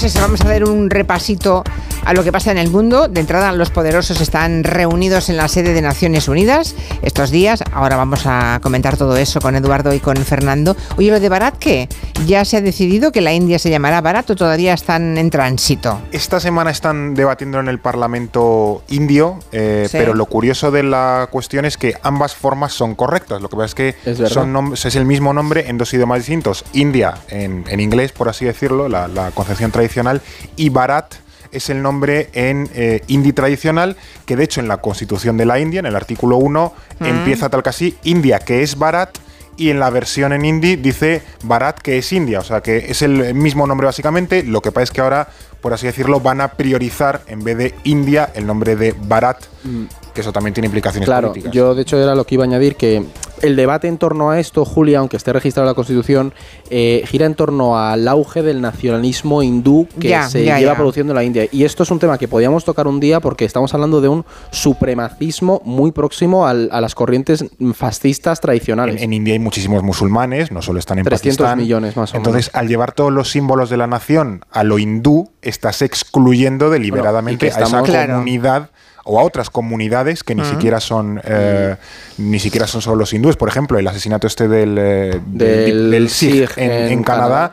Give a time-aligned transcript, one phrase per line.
[0.00, 1.64] pues vamos a dar un repasito
[2.06, 3.08] a lo que pasa en el mundo.
[3.08, 7.62] De entrada, los poderosos están reunidos en la sede de Naciones Unidas estos días.
[7.72, 10.76] Ahora vamos a comentar todo eso con Eduardo y con Fernando.
[10.96, 11.88] Oye, lo de Barat, ¿qué?
[12.26, 16.00] ¿Ya se ha decidido que la India se llamará Barat o todavía están en tránsito?
[16.12, 21.64] Esta semana están debatiendo en el Parlamento indio, eh, pero lo curioso de la cuestión
[21.64, 23.42] es que ambas formas son correctas.
[23.42, 26.64] Lo que pasa es que es, el mismo nombre en dos idiomas distintos.
[26.72, 30.22] India en, inglés, por así decirlo, la, concepción tradicional,
[30.54, 31.25] y Bharat
[31.56, 35.58] es el nombre en eh, hindi tradicional, que de hecho en la constitución de la
[35.58, 37.04] India, en el artículo 1, mm.
[37.04, 39.18] empieza tal casi India, que es Bharat,
[39.58, 43.00] y en la versión en hindi dice Bharat, que es India, o sea que es
[43.00, 45.28] el mismo nombre básicamente, lo que pasa es que ahora,
[45.62, 49.38] por así decirlo, van a priorizar en vez de India el nombre de Bharat.
[49.64, 49.84] Mm
[50.16, 52.74] que eso también tiene implicaciones claro, Yo, de hecho, era lo que iba a añadir
[52.74, 53.04] que
[53.42, 56.32] el debate en torno a esto, Julia, aunque esté registrado en la Constitución,
[56.70, 61.24] eh, gira en torno al auge del nacionalismo hindú que se lleva produciendo en la
[61.24, 61.46] India.
[61.50, 64.24] Y esto es un tema que podíamos tocar un día porque estamos hablando de un
[64.50, 69.02] supremacismo muy próximo a las corrientes fascistas tradicionales.
[69.02, 72.68] En, India hay muchísimos musulmanes, no solo están en 300 millones más o Entonces, al
[72.68, 77.82] llevar todos los símbolos de la nación a lo hindú, estás excluyendo deliberadamente a esa
[77.82, 78.70] comunidad
[79.06, 81.76] o a otras comunidades que ni siquiera son eh,
[82.18, 83.36] ni siquiera son solo los hindúes.
[83.36, 87.52] Por ejemplo, el asesinato este del, eh, del, Sikh en, Canadá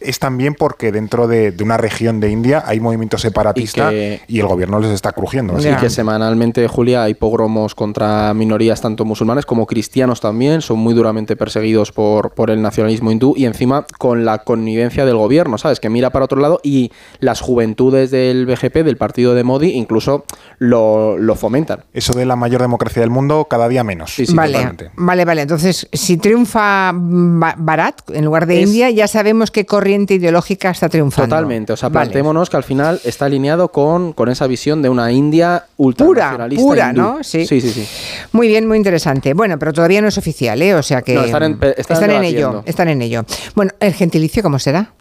[0.00, 4.78] es también porque dentro de, una región de India hay movimiento separatista y, el gobierno
[4.80, 5.56] les está crujiendo.
[5.56, 10.94] Así que semanalmente, Julia, hay pogromos contra minorías tanto musulmanes como cristianos también, son muy
[10.94, 15.80] duramente perseguidos por, por el nacionalismo hindú y encima con la connivencia del gobierno, ¿sabes?
[15.80, 20.24] Que mira para otro lado y las juventudes del BGP, del partido de Modi, incluso
[20.58, 21.84] lo, lo fomentan.
[21.92, 24.16] Eso de la mayor democracia del mundo cada día menos.
[24.34, 25.42] vale, vale, vale.
[25.42, 31.28] Entonces, si triunfa Bharat en lugar de India, ya sabemos que corriente ideológica está triunfando.
[31.28, 35.12] Totalmente, o sea, plantémonos que al final está alineado con, con esa visión de una
[35.12, 37.22] India ultranacionalista Pura, pura ¿no?
[37.22, 37.46] Sí.
[37.46, 37.60] sí.
[37.60, 37.86] sí,
[38.32, 39.32] Muy bien, muy interesante.
[39.32, 40.74] Bueno, pero todavía no es oficial, ¿eh?
[40.74, 41.14] O sea que...
[41.14, 43.24] están en, ello, están en ello.
[43.54, 44.92] Bueno, ¿el gentilicio cómo será?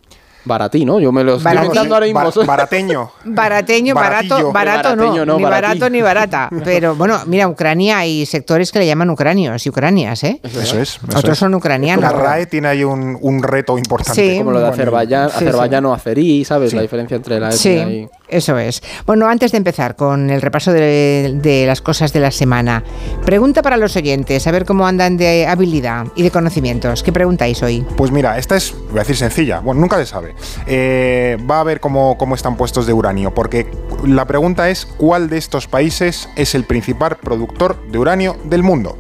[0.45, 2.45] Baratino, yo me lo estoy inventando ahora mismo.
[2.45, 3.11] barateño.
[3.25, 6.50] Barateño, barato, barato no, ni barato ni barata.
[6.63, 10.39] Pero bueno, mira, Ucrania hay sectores que le llaman ucranios y ucranias, ¿eh?
[10.44, 11.00] Eso es.
[11.16, 12.03] Otros son ucranianos.
[12.03, 14.33] La RAE tiene ahí un, un reto importante.
[14.33, 14.38] Sí.
[14.38, 16.73] Como lo de Azerbaiyán, azerbaiyano azerí, ¿sabes?
[16.73, 18.09] La diferencia entre la etnia y...
[18.29, 18.81] Eso es.
[19.06, 22.84] Bueno, antes de empezar con el repaso de, las cosas de la semana,
[23.25, 27.01] pregunta para los oyentes, a ver cómo andan de habilidad y de conocimientos.
[27.03, 27.85] ¿Qué preguntáis hoy?
[27.97, 30.35] Pues mira, esta es, voy a decir sencilla, bueno, nunca se sabe.
[30.68, 33.68] Eh, va a ver cómo, cómo están puestos de uranio, porque
[34.06, 38.97] la pregunta es, ¿cuál de estos países es el principal productor de uranio del mundo?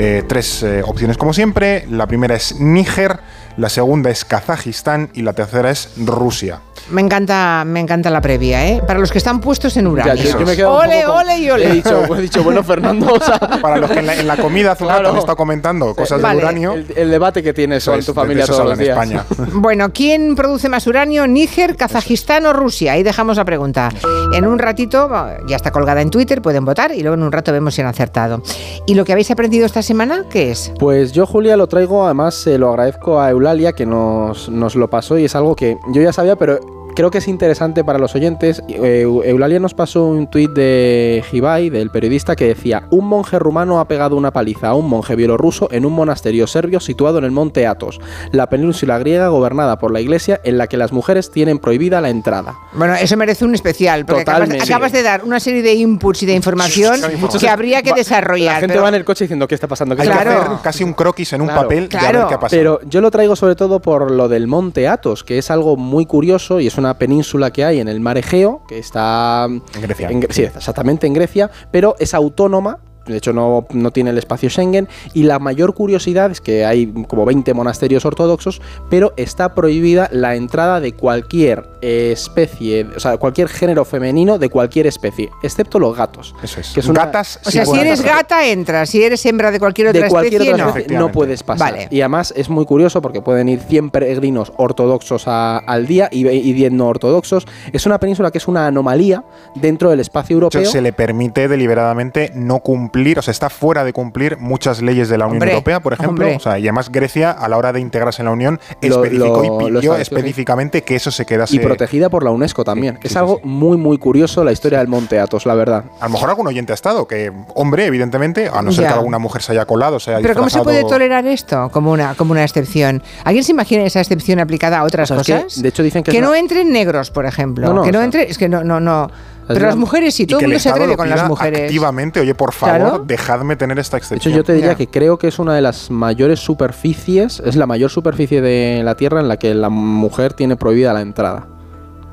[0.00, 1.84] Eh, tres eh, opciones como siempre.
[1.90, 3.18] La primera es Níger,
[3.58, 6.60] la segunda es Kazajistán y la tercera es Rusia.
[6.90, 8.82] Me encanta, me encanta la previa, ¿eh?
[8.86, 10.36] Para los que están puestos en uranio.
[10.70, 11.66] ole, ole y ole.
[11.66, 13.12] He dicho, he dicho bueno, Fernando.
[13.60, 16.74] Para los que en la, comida hace un rato han estado comentando cosas de uranio.
[16.74, 18.90] El, debate que tienes con tu familia todos los días.
[18.90, 19.24] España.
[19.52, 21.26] bueno, ¿quién produce más uranio?
[21.26, 22.92] ¿Níger, Kazajistán o Rusia?
[22.92, 23.90] Ahí dejamos la pregunta.
[24.32, 25.10] En un ratito,
[25.46, 27.88] ya está colgada en Twitter, pueden votar y luego en un rato vemos si han
[27.88, 28.42] acertado.
[28.86, 30.72] ¿Y lo que habéis aprendido esta semana, qué es?
[30.78, 33.28] Pues yo, Julia, lo traigo, además se lo agradezco a
[33.74, 36.58] Que nos, nos lo pasó y es algo que yo ya sabía, pero
[36.98, 38.60] creo que es interesante para los oyentes.
[38.66, 43.86] Eulalia nos pasó un tuit de Hibai, del periodista, que decía: Un monje rumano ha
[43.86, 47.68] pegado una paliza a un monje bielorruso en un monasterio serbio situado en el monte
[47.68, 48.00] Athos,
[48.32, 52.10] la península griega gobernada por la iglesia en la que las mujeres tienen prohibida la
[52.10, 52.56] entrada.
[52.72, 56.34] Bueno, eso merece un especial, porque acabas, de dar una serie de inputs y de
[56.34, 57.00] información
[57.38, 58.54] que habría que desarrollar.
[58.54, 59.94] La gente va en el coche diciendo: ¿Qué está pasando?
[59.96, 60.32] Hay claro.
[60.32, 62.26] que hacer casi un croquis en un papel claro.
[62.26, 62.58] qué ha pasado.
[62.58, 66.04] Pero yo lo traigo sobre todo por lo del monte Athos, que es algo muy
[66.04, 70.08] curioso y es una península que hay en el mar Egeo, que está en Grecia.
[70.30, 72.78] sí, exactamente en Grecia, pero es autónoma
[73.08, 76.86] de hecho no, no, tiene el espacio Schengen, y la mayor curiosidad es que hay
[77.08, 83.48] como 20 monasterios ortodoxos, pero está prohibida la entrada de cualquier especie, o sea, cualquier
[83.48, 86.34] género femenino de cualquier especie, excepto los gatos.
[86.42, 86.72] Eso es.
[86.72, 87.40] Que Gatas.
[87.44, 90.54] O sea, si eres gata, entras, si eres hembra de cualquier otra especie,
[90.88, 91.12] no.
[91.12, 91.88] puedes pasar.
[91.90, 96.52] Y además es muy curioso porque pueden ir 100 peregrinos ortodoxos al día y, y
[96.52, 97.46] 10 no ortodoxos.
[97.72, 99.24] Es una península que es una anomalía
[99.54, 100.64] dentro del espacio europeo.
[100.64, 105.08] se le permite deliberadamente no cumplir cumplir, o sea, está fuera de cumplir muchas leyes
[105.08, 106.28] de la Unión Europea, por ejemplo.
[106.34, 109.70] O sea, y además Grecia, a la hora de integrarse en la Unión, especificó y
[109.70, 111.56] pidió específicamente que eso se quedase.
[111.56, 112.98] Y protegida por la UNESCO también.
[113.02, 115.84] es algo muy, muy curioso la historia del Monte Athos, la verdad.
[116.00, 119.18] A lo mejor algún oyente ha estado, que, hombre, evidentemente, a no ser que alguna
[119.18, 122.32] mujer se haya colado, se haya Pero ¿cómo se puede tolerar esto como una, como
[122.32, 123.02] una excepción?
[123.24, 125.60] ¿Alguien se imagina esa excepción aplicada a otras cosas?
[125.62, 126.12] de hecho, dicen que.
[126.12, 127.82] Que no entren negros, por ejemplo.
[127.82, 128.30] que no entre.
[128.30, 129.10] Es que no, no, no.
[129.48, 131.62] Pero las mujeres sí, todo el mundo se atreve con las mujeres.
[131.62, 134.18] Activamente, oye, por favor, dejadme tener esta excepción.
[134.18, 137.56] De hecho, yo te diría que creo que es una de las mayores superficies, es
[137.56, 141.46] la mayor superficie de la Tierra en la que la mujer tiene prohibida la entrada.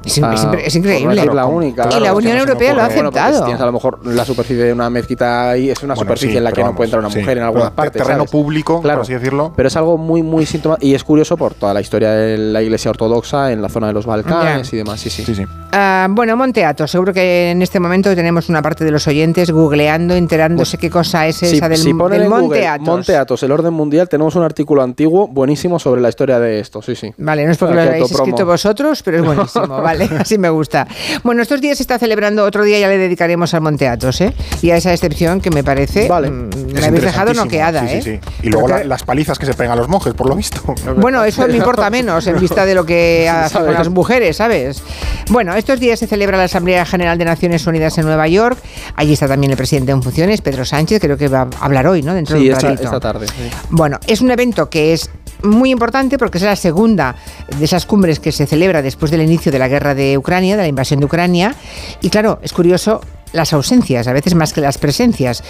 [0.06, 0.18] Es,
[0.66, 1.26] es, increíble.
[1.26, 1.90] la única.
[1.96, 3.44] y la Unión Europea lo ha aceptado.
[3.44, 6.52] tienes a lo mejor la superficie de una mezquita ahí, es una superficie en la
[6.52, 8.02] que no puede entrar una mujer en algunas partes.
[8.02, 9.54] Terreno público, claro, por así decirlo.
[9.56, 10.86] Pero es algo muy, muy sintomático.
[10.86, 13.94] Y es curioso por toda la historia de la Iglesia Ortodoxa en la zona de
[13.94, 15.00] los Balcanes y demás.
[15.00, 15.24] Sí, sí.
[15.26, 19.52] sí, ah, bueno, Monteato, seguro que en este momento tenemos una parte de los oyentes
[19.52, 22.88] googleando, enterándose qué cosa es esa del, si del Monte Athos.
[22.88, 26.82] Monte Athos, el orden mundial, tenemos un artículo antiguo buenísimo sobre la historia de esto.
[26.82, 27.14] Sí, sí.
[27.18, 29.68] Vale, no es porque lo hayáis escrito vosotros, pero es buenísimo.
[29.82, 30.88] vale, así me gusta.
[31.24, 34.34] Bueno, estos días se está celebrando, otro día ya le dedicaremos al Monteatos, ¿eh?
[34.62, 36.08] Y a esa excepción que me parece.
[36.08, 36.30] Vale.
[36.30, 38.02] Mm, me habéis dejado noqueada, ¿eh?
[38.02, 40.62] Sí, Y luego las palizas que se pegan los monjes, por lo visto.
[40.98, 44.82] Bueno, eso me importa menos en vista de lo que hacen con las mujeres, ¿sabes?
[45.30, 48.58] Bueno, estos días se celebra la Asamblea General de Naciones Unidas en Nueva York.
[48.96, 52.02] Allí está también el presidente en funciones, Pedro Sánchez, creo que va a hablar hoy,
[52.02, 52.14] ¿no?
[52.14, 52.84] Dentro de un ratito.
[52.84, 53.28] esta tarde.
[53.70, 55.10] Bueno, es un evento que es
[55.44, 57.16] muy importante porque es la segunda
[57.58, 60.64] de esas cumbres que se celebra después del inicio de la guerra de Ucrania, de
[60.64, 61.56] la invasión de Ucrania.
[62.02, 63.02] Y claro, es curioso
[63.36, 65.44] las ausencias, a veces más que las presencias.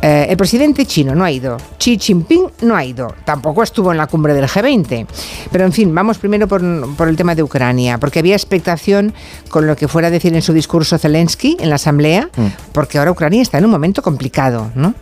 [0.00, 3.98] Eh, el presidente chino no ha ido, Xi Jinping no ha ido, tampoco estuvo en
[3.98, 5.06] la cumbre del G20.
[5.50, 6.62] Pero en fin, vamos primero por,
[6.96, 9.12] por el tema de Ucrania, porque había expectación
[9.48, 12.46] con lo que fuera a decir en su discurso Zelensky en la Asamblea, mm.
[12.72, 14.94] porque ahora Ucrania está en un momento complicado, ¿no?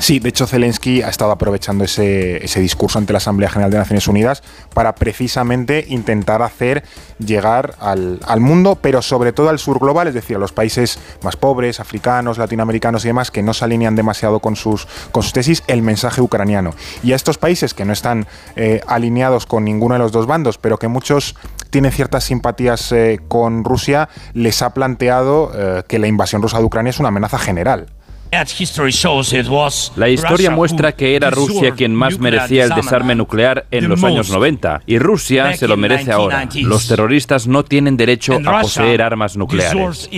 [0.00, 4.08] Sí, de hecho Zelensky ha estado aprovechando ese, discurso ante la Asamblea General de Naciones
[4.08, 4.42] Unidas
[4.72, 6.84] para precisamente intentar hacer
[7.18, 11.36] llegar al, mundo, pero sobre todo al sur global, es decir, a los países más
[11.36, 15.62] pobres, africanos, latinoamericanos y demás, que no se alinean demasiado con sus, con sus tesis,
[15.66, 16.74] el mensaje ucraniano.
[17.02, 18.26] Y a estos países que no están
[18.56, 21.36] eh, alineados con ninguno de los dos bandos, pero que muchos
[21.68, 26.64] tienen ciertas simpatías eh, con Rusia, les ha planteado eh, que la invasión rusa de
[26.64, 27.88] Ucrania es una amenaza general.
[29.96, 34.30] La historia muestra que era Rusia quien más merecía el desarme nuclear en los años
[34.30, 36.48] 90 y Rusia se lo merece ahora.
[36.62, 40.08] Los terroristas no tienen derecho a poseer armas nucleares.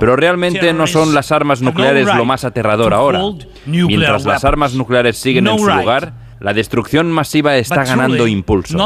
[0.00, 3.20] Pero realmente no son las armas nucleares lo más aterrador ahora.
[3.66, 6.12] Mientras las armas nucleares siguen en su lugar,
[6.42, 8.76] la destrucción masiva está ganando impulso.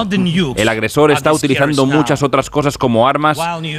[0.57, 3.39] El agresor está utilizando muchas otras cosas como armas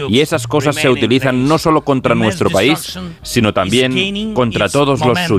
[0.09, 5.17] y esas cosas se utilizan no solo contra nuestro país, sino también contra todos los
[5.27, 5.37] suyos.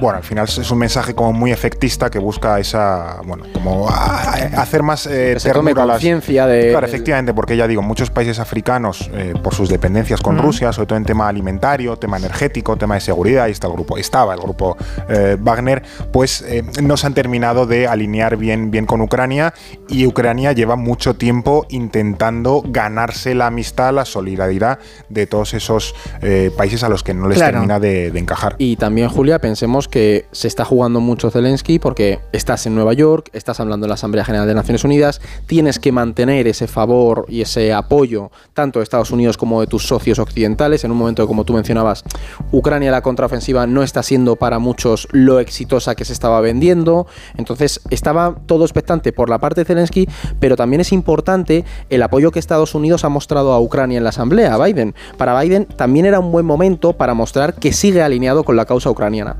[0.00, 4.82] Bueno, al final es un mensaje como muy efectista que busca esa, bueno, como hacer
[4.82, 5.36] más eh,
[5.74, 6.70] conciencia de...
[6.70, 10.86] Claro, efectivamente, porque ya digo, muchos países africanos, eh, por sus dependencias con Rusia, sobre
[10.86, 14.40] todo en tema alimentario, tema energético, tema de seguridad, y está el grupo, estaba el
[14.40, 14.76] grupo
[15.08, 19.54] eh, Wagner, pues eh, no se han terminado de alinear bien, bien con Ucrania
[19.88, 24.78] y Ucrania lleva mucho tiempo intentando ganarse la amistad, la solidaridad
[25.08, 28.10] de todos esos eh, países a los que no les termina de,
[28.58, 33.28] Y también, Julia, pensemos que se está jugando mucho Zelensky porque estás en Nueva York,
[33.32, 37.42] estás hablando en la Asamblea General de Naciones Unidas, tienes que mantener ese favor y
[37.42, 40.84] ese apoyo tanto de Estados Unidos como de tus socios occidentales.
[40.84, 42.04] En un momento, como tú mencionabas,
[42.50, 47.06] Ucrania la contraofensiva no está siendo para muchos lo exitoso que se estaba vendiendo.
[47.36, 50.08] Entonces estaba todo expectante por la parte de Zelensky,
[50.38, 54.10] pero también es importante el apoyo que Estados Unidos ha mostrado a Ucrania en la
[54.10, 54.94] Asamblea, a Biden.
[55.16, 58.90] Para Biden también era un buen momento para mostrar que sigue alineado con la causa
[58.90, 59.36] ucraniana.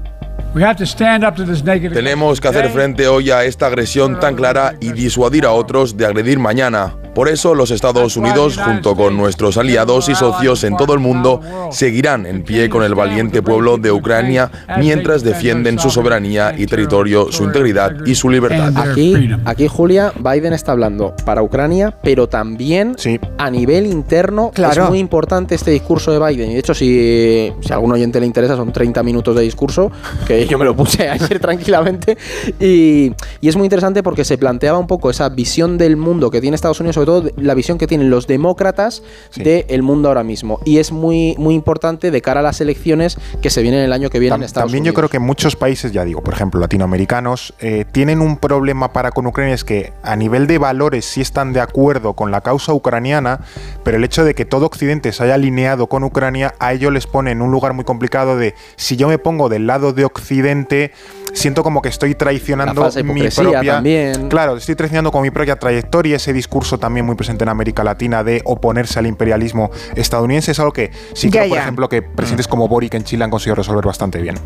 [1.95, 6.05] Tenemos que hacer frente hoy a esta agresión tan clara y disuadir a otros de
[6.05, 6.95] agredir mañana.
[7.15, 11.41] Por eso los Estados Unidos, junto con nuestros aliados y socios en todo el mundo,
[11.71, 17.31] seguirán en pie con el valiente pueblo de Ucrania mientras defienden su soberanía y territorio,
[17.31, 18.73] su integridad y su libertad.
[18.77, 22.97] Aquí, aquí Julia, Biden está hablando para Ucrania, pero también
[23.37, 24.85] a nivel interno claro.
[24.85, 26.51] es muy importante este discurso de Biden.
[26.51, 29.93] Y de hecho, si, si a algún oyente le interesa, son 30 minutos de discurso,
[30.27, 32.17] que yo me lo puse ayer tranquilamente.
[32.59, 36.41] Y, y es muy interesante porque se planteaba un poco esa visión del mundo que
[36.41, 39.03] tiene Estados Unidos sobre todo la visión que tienen los demócratas
[39.37, 40.61] del mundo ahora mismo.
[40.65, 44.11] Y es muy, muy importante de cara a las elecciones que se vienen el año
[44.11, 47.55] que viene en Estados También yo creo que muchos países, ya digo, por ejemplo, latinoamericanos,
[47.61, 51.53] eh, tienen un problema para con Ucrania, es que a nivel de valores sí están
[51.53, 53.41] de acuerdo con la causa ucraniana,
[53.83, 57.07] pero el hecho de que todo Occidente se haya alineado con Ucrania, a ellos les
[57.07, 60.93] pone en un lugar muy complicado de si yo me pongo del lado de Occidente,
[61.33, 63.75] siento como que estoy traicionando mi propia.
[63.75, 64.29] También.
[64.29, 68.25] Claro, estoy traicionando con mi propia trayectoria, ese discurso también muy presente en América Latina
[68.25, 72.69] de oponerse al imperialismo estadounidense, es algo que sí creo, por ejemplo, que presidentes como
[72.69, 74.37] Boric en Chile han conseguido resolver bastante bien.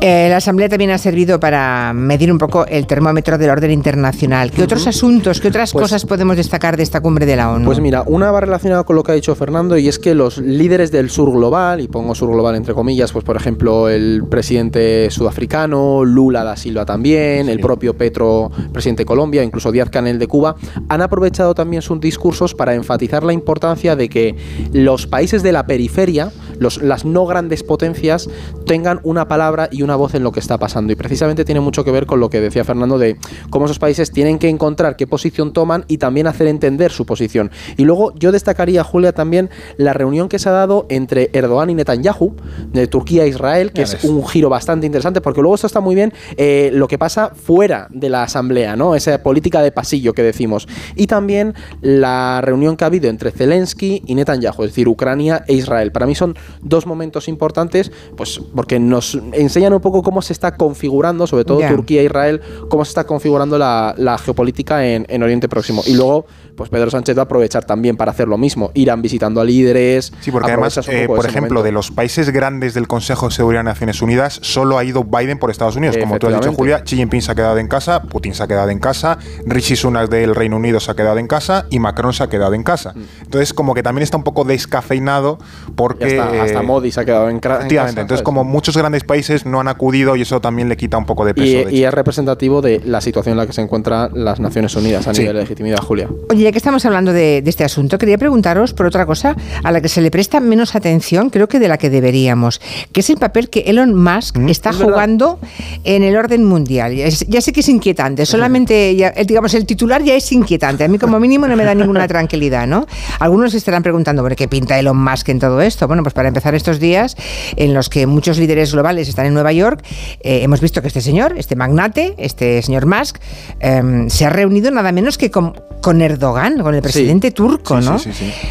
[0.00, 4.50] Eh, la Asamblea también ha servido para medir un poco el termómetro del orden internacional.
[4.50, 7.64] ¿Qué otros asuntos, qué otras pues cosas podemos destacar de esta cumbre de la ONU?
[7.64, 10.38] Pues mira, una va relacionada con lo que ha dicho Fernando y es que los
[10.38, 15.10] líderes del sur global, y pongo sur global entre comillas, pues por ejemplo el presidente
[15.10, 20.26] sudafricano, Lula da Silva también, el propio Petro, presidente de Colombia, incluso Díaz Canel de
[20.26, 20.56] Cuba,
[20.88, 24.34] han aprovechado también sus discursos para enfatizar la importancia de que
[24.72, 26.32] los países de la periferia,
[26.64, 28.28] los, las no grandes potencias,
[28.66, 30.92] tengan una palabra y una voz en lo que está pasando.
[30.92, 33.16] Y precisamente tiene mucho que ver con lo que decía Fernando de
[33.50, 37.50] cómo esos países tienen que encontrar qué posición toman y también hacer entender su posición.
[37.76, 41.74] Y luego yo destacaría, Julia, también la reunión que se ha dado entre Erdogan y
[41.74, 42.34] Netanyahu,
[42.72, 45.94] de Turquía e Israel, que es un giro bastante interesante, porque luego esto está muy
[45.94, 48.94] bien eh, lo que pasa fuera de la asamblea, ¿no?
[48.94, 50.66] Esa política de pasillo que decimos.
[50.96, 55.54] Y también la reunión que ha habido entre Zelensky y Netanyahu, es decir, Ucrania e
[55.54, 55.92] Israel.
[55.92, 60.56] Para mí son dos momentos importantes, pues porque nos enseñan un poco cómo se está
[60.56, 65.48] configurando, sobre todo Turquía e Israel, cómo se está configurando la, geopolítica en, en Oriente
[65.48, 65.82] Próximo.
[65.86, 68.70] Y luego pues Pedro Sánchez va a aprovechar también para hacer lo mismo.
[68.74, 70.12] Irán visitando a líderes.
[70.20, 73.64] Sí, porque además, eh, por ejemplo, de los países grandes del Consejo de Seguridad de
[73.64, 75.96] Naciones Unidas, solo ha ido Biden por Estados Unidos.
[75.98, 78.46] Como tú has dicho, Julia, Xi Jinping se ha quedado en casa, Putin se ha
[78.46, 82.12] quedado en casa, Rishi Sunak del Reino Unido se ha quedado en casa y Macron
[82.12, 82.92] se ha quedado en casa.
[82.94, 83.02] Mm.
[83.22, 85.38] Entonces, como que también está un poco descafeinado
[85.74, 86.20] porque...
[86.40, 87.58] Hasta, Modi se ha quedado en, casa.
[87.58, 91.06] Efectivamente, entonces como muchos grandes países no han acudido y eso también le quita un
[91.06, 91.68] poco de peso.
[91.70, 95.12] Y, es representativo de la situación en la que se encuentran las Naciones Unidas a
[95.12, 96.08] nivel de legitimidad, Julia.
[96.30, 99.72] Oye, ya que estamos hablando de de, este asunto, quería preguntaros por otra cosa a
[99.72, 102.60] la que se le presta menos atención, creo que de la que deberíamos,
[102.92, 105.38] que es el papel que Elon Musk mm, está jugando
[105.84, 106.94] en el orden mundial.
[106.94, 110.84] Ya, sé que es inquietante, solamente, ya, digamos, el titular ya es inquietante.
[110.84, 112.86] A mí como mínimo no me da ninguna tranquilidad, ¿no?
[113.20, 115.86] Algunos estarán preguntando, ¿por qué pinta Elon Musk en todo esto?
[115.86, 117.16] Bueno, pues para empezar estos días
[117.56, 119.84] en los que muchos líderes globales están en Nueva York,
[120.20, 123.18] eh, hemos visto que este señor, este magnate, este señor Musk,
[123.60, 127.98] em, se ha reunido nada menos que con, con Erdogan, con el presidente turco, ¿no?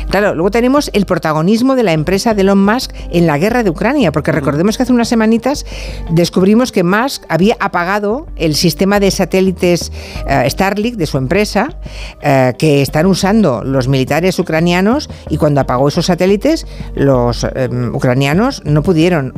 [0.09, 3.69] claro, luego tenemos el protagonismo de la empresa de Elon Musk en la guerra de
[3.69, 5.65] Ucrania, porque recordemos que hace unas semanitas
[6.11, 9.91] descubrimos que Musk había apagado el sistema de satélites
[10.27, 11.69] eh, Starlink de su empresa,
[12.21, 18.63] eh, que están usando los militares ucranianos, y cuando apagó esos satélites, los em, ucranianos
[18.65, 19.33] no pudieron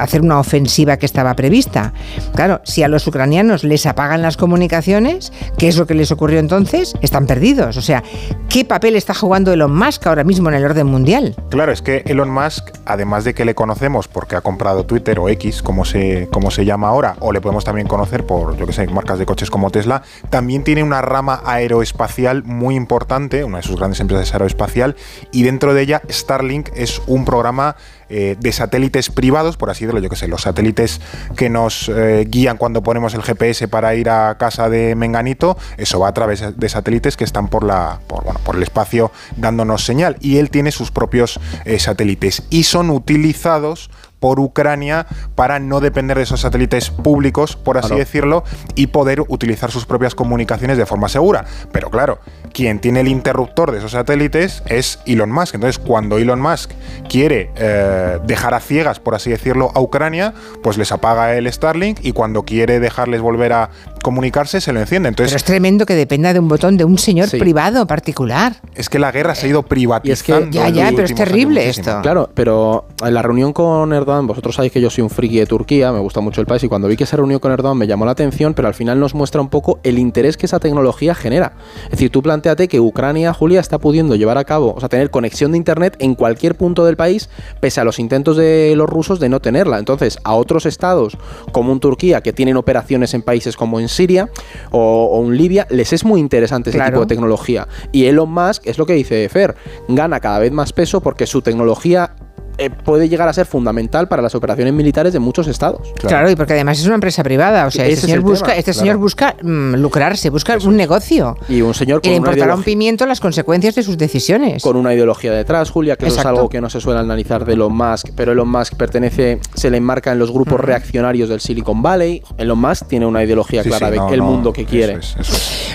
[0.00, 1.92] hacer una ofensiva que estaba prevista.
[2.34, 6.38] Claro, si a los ucranianos les apagan las comunicaciones, ¿qué es lo que les ocurrió
[6.38, 6.94] entonces?
[7.02, 7.76] Están perdidos.
[7.76, 8.02] O sea,
[8.48, 11.34] ¿qué papel está jugando Elon Musk ahora mismo en el orden mundial?
[11.50, 15.28] Claro, es que Elon Musk, además de que le conocemos porque ha comprado Twitter o
[15.28, 18.72] X, como se, como se llama ahora, o le podemos también conocer por, yo que
[18.72, 23.62] sé, marcas de coches como Tesla, también tiene una rama aeroespacial muy importante, una de
[23.62, 24.96] sus grandes empresas aeroespacial,
[25.30, 27.76] y dentro de ella Starlink es un programa
[28.14, 31.00] eh, de satélites privados, por así decirlo, yo que sé, los satélites
[31.34, 35.98] que nos eh, guían cuando ponemos el GPS para ir a casa de Menganito, eso
[35.98, 39.86] va a través de satélites que están por, la, por, bueno, por el espacio dándonos
[39.86, 40.18] señal.
[40.20, 43.88] Y él tiene sus propios eh, satélites y son utilizados
[44.22, 48.44] por Ucrania para no depender de esos satélites públicos, por así decirlo,
[48.76, 51.44] y poder utilizar sus propias comunicaciones de forma segura.
[51.72, 52.20] Pero claro,
[52.52, 55.56] quien tiene el interruptor de esos satélites es Elon Musk.
[55.56, 56.70] Entonces, cuando Elon Musk
[57.08, 61.98] quiere eh, dejar a ciegas, por así decirlo, a Ucrania, pues les apaga el Starlink
[62.02, 63.70] y cuando quiere dejarles volver a
[64.02, 65.08] comunicarse, se lo enciende.
[65.08, 68.56] Entonces, pero es tremendo que dependa de un botón de un señor privado particular.
[68.74, 70.50] Es que la guerra se ha ido privatizando.
[70.50, 72.00] ya, ya, pero es terrible esto.
[72.02, 75.46] Claro, pero en la reunión con Erdogan vosotros sabéis que yo soy un friki de
[75.46, 77.86] Turquía, me gusta mucho el país y cuando vi que se reunió con Erdogan me
[77.86, 81.14] llamó la atención, pero al final nos muestra un poco el interés que esa tecnología
[81.14, 81.52] genera.
[81.84, 85.10] Es decir, tú planteate que Ucrania, Julia, está pudiendo llevar a cabo, o sea, tener
[85.10, 87.28] conexión de internet en cualquier punto del país,
[87.60, 89.78] pese a los intentos de los rusos de no tenerla.
[89.78, 91.16] Entonces, a otros estados,
[91.52, 94.28] como un Turquía, que tienen operaciones en países como en Siria
[94.70, 97.68] o, en Libia, les es muy interesante ese tipo de tecnología.
[97.92, 99.54] Y Elon Musk, es lo que dice Fer,
[99.88, 102.14] gana cada vez más peso porque su tecnología
[102.58, 105.92] eh, puede llegar a ser fundamental para las operaciones militares de muchos estados.
[105.94, 107.66] Claro, y porque además es una empresa privada.
[107.66, 111.36] O sea, este señor busca, este señor busca mm, lucrarse, busca un negocio.
[111.48, 114.62] Y un señor con y le importará un pimiento las consecuencias de sus decisiones.
[114.62, 117.54] Con una ideología detrás, Julia, que eso es algo que no se suele analizar de
[117.54, 121.82] Elon Musk, pero Elon Musk pertenece, se le enmarca en los grupos reaccionarios del Silicon
[121.82, 122.22] Valley.
[122.36, 124.98] Elon Musk tiene una ideología clara de el mundo que quiere.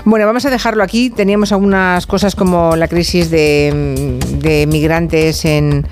[0.05, 1.09] Bueno, vamos a dejarlo aquí.
[1.09, 5.87] Teníamos algunas cosas como la crisis de, de migrantes en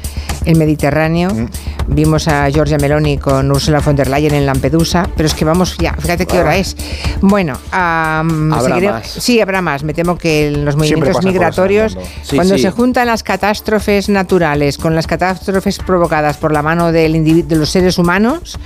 [0.45, 1.33] el Mediterráneo.
[1.33, 1.47] Mm.
[1.87, 5.77] Vimos a Giorgia Meloni con Ursula von der Leyen en Lampedusa, pero es que vamos
[5.77, 6.75] ya, fíjate qué hora es.
[7.21, 9.83] Bueno, ¿Habrá sí, habrá más.
[9.83, 11.97] Me temo que los movimientos migratorios,
[12.33, 17.15] cuando se juntan las catástrofes naturales con las catástrofes provocadas por la mano del
[17.47, 18.59] de los seres humanos,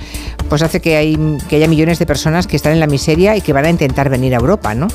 [0.48, 3.40] pues hace que, hay, que haya millones de personas que están en la miseria y
[3.40, 4.88] que van a intentar venir a Europa, ¿no?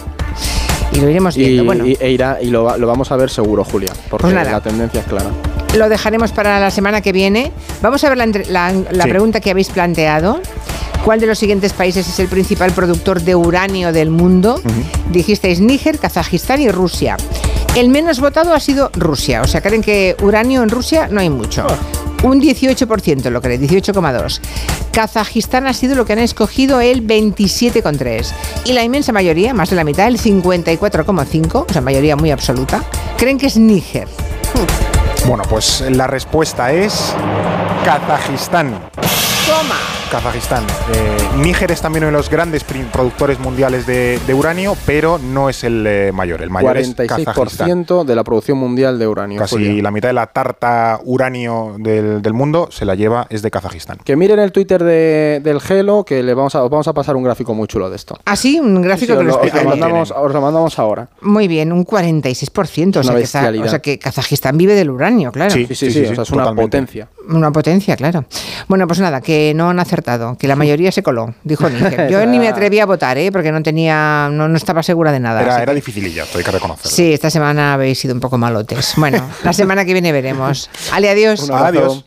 [0.91, 1.63] Y lo iremos viendo.
[1.63, 1.85] Y, bueno.
[1.85, 5.07] y, e irá, y lo, vamos a ver seguro, Julia, porque pues la tendencia es
[5.07, 5.29] clara.
[5.75, 7.51] Lo dejaremos para la semana que viene.
[7.81, 8.17] Vamos a ver
[8.47, 10.39] la, pregunta que habéis planteado.
[11.03, 14.61] ¿Cuál de los siguientes países es el principal productor de uranio del mundo?
[15.11, 17.17] Dijisteis Níger, Kazajistán y Rusia.
[17.75, 19.41] El menos votado ha sido Rusia.
[19.41, 21.67] O sea, creen que uranio en Rusia no hay mucho.
[21.69, 21.77] Ah.
[22.23, 24.39] Un 18% lo cree, 18,2.
[24.93, 28.31] Kazajistán ha sido lo que han escogido el 27,3.
[28.63, 32.81] Y la inmensa mayoría, más de la mitad, el 54,5, o sea, mayoría muy absoluta,
[33.17, 34.07] creen que es Níger.
[35.27, 37.15] Bueno, pues la respuesta es
[37.83, 38.79] Kazajistán.
[39.47, 40.04] Toma.
[40.11, 40.63] Kazajistán.
[40.93, 45.63] Eh, Níger es también uno de los grandes productores mundiales de, uranio, pero no es
[45.63, 46.41] el eh, mayor.
[46.41, 49.39] El mayor 46% de la producción mundial de uranio.
[49.39, 53.97] Casi la mitad de la tarta uranio del, mundo se la lleva es de Kazajistán.
[54.03, 57.53] Que miren el Twitter del Gelo, que le vamos a, vamos a pasar un gráfico
[57.53, 58.19] muy chulo de esto.
[58.25, 58.59] ¿Ah, sí?
[58.59, 61.07] Un gráfico que lo, os, lo mandamos, os lo mandamos ahora.
[61.21, 62.97] Muy bien, un 46%.
[62.97, 65.53] o, sea que, o sea que Kazajistán vive del uranio, claro.
[65.53, 67.07] Sí, sí, sí, es una potencia.
[67.27, 68.25] Una potencia, claro.
[68.67, 72.09] Bueno, pues nada, que no han acertado, que la mayoría se coló, dijo Níger.
[72.11, 73.31] Yo ni me atreví a votar, ¿eh?
[73.31, 75.41] porque no tenía, no, no estaba segura de nada.
[75.41, 76.91] Era, era dificililla, hay que reconocerlo.
[76.91, 78.93] Sí, esta semana habéis sido un poco malotes.
[78.97, 80.69] Bueno, la semana que viene veremos.
[80.91, 81.49] Ale, adiós.
[81.49, 82.05] adiós.